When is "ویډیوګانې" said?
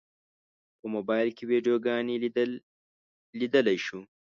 1.49-2.15